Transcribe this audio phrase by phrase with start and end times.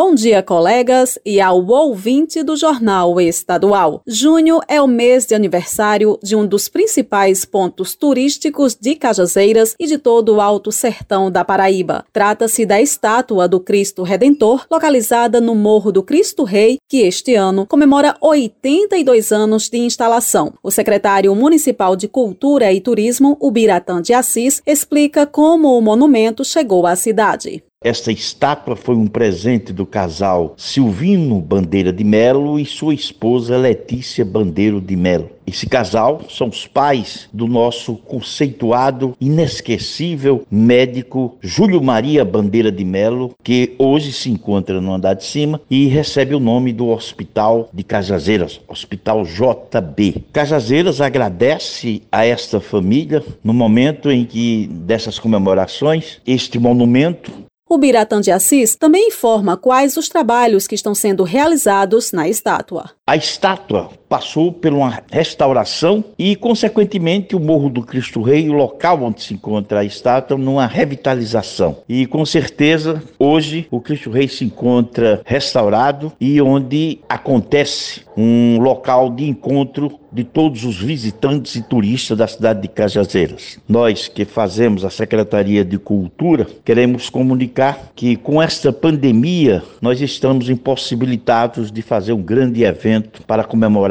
[0.00, 4.00] Bom dia, colegas, e ao ouvinte do Jornal Estadual.
[4.06, 9.88] Junho é o mês de aniversário de um dos principais pontos turísticos de Cajazeiras e
[9.88, 12.04] de todo o Alto Sertão da Paraíba.
[12.12, 17.66] Trata-se da estátua do Cristo Redentor, localizada no Morro do Cristo Rei, que este ano
[17.66, 20.54] comemora 82 anos de instalação.
[20.62, 26.86] O secretário municipal de Cultura e Turismo, Ubiratã de Assis, explica como o monumento chegou
[26.86, 27.64] à cidade.
[27.80, 34.24] Esta estátua foi um presente do casal Silvino Bandeira de Melo e sua esposa Letícia
[34.24, 35.30] Bandeiro de Melo.
[35.46, 43.34] Esse casal são os pais do nosso conceituado, inesquecível médico Júlio Maria Bandeira de Melo,
[43.42, 47.84] que hoje se encontra no andar de cima e recebe o nome do Hospital de
[47.84, 50.24] Cajazeiras, Hospital JB.
[50.32, 58.20] Cajazeiras agradece a esta família no momento em que dessas comemorações este monumento o Biratã
[58.20, 62.90] de Assis também informa quais os trabalhos que estão sendo realizados na estátua.
[63.06, 69.02] A estátua passou por uma restauração e, consequentemente, o Morro do Cristo Rei, o local
[69.02, 71.78] onde se encontra a estátua, numa revitalização.
[71.88, 79.10] E, com certeza, hoje o Cristo Rei se encontra restaurado e onde acontece um local
[79.10, 83.58] de encontro de todos os visitantes e turistas da cidade de Cajazeiras.
[83.68, 90.48] Nós que fazemos a Secretaria de Cultura queremos comunicar que com esta pandemia nós estamos
[90.48, 93.44] impossibilitados de fazer um grande evento para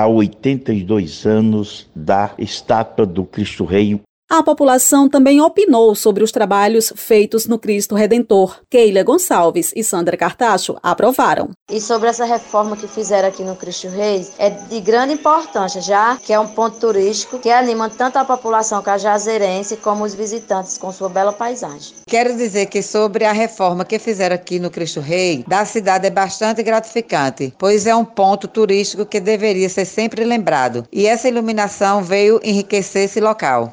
[0.00, 4.00] comemorar 82 anos da estátua do Cristo Rei
[4.30, 8.60] a população também opinou sobre os trabalhos feitos no Cristo Redentor.
[8.70, 11.50] Keila Gonçalves e Sandra Cartacho aprovaram.
[11.68, 16.16] E sobre essa reforma que fizeram aqui no Cristo Reis, é de grande importância, já
[16.16, 20.92] que é um ponto turístico que anima tanto a população cajazeirense como os visitantes com
[20.92, 21.94] sua bela paisagem.
[22.06, 26.10] Quero dizer que sobre a reforma que fizeram aqui no Cristo Rei, da cidade é
[26.10, 30.84] bastante gratificante, pois é um ponto turístico que deveria ser sempre lembrado.
[30.92, 33.72] E essa iluminação veio enriquecer esse local.